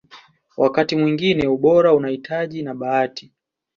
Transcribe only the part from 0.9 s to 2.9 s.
mwingine ubora unahita na